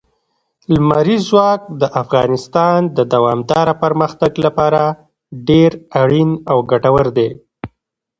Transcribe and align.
لمریز 0.73 1.21
ځواک 1.29 1.61
د 1.81 1.83
افغانستان 2.01 2.79
د 2.97 2.99
دوامداره 3.13 3.73
پرمختګ 3.83 4.31
لپاره 4.45 4.81
ډېر 5.47 5.71
اړین 6.01 6.29
او 6.51 6.57
ګټور 6.71 7.05
دی. 7.17 7.29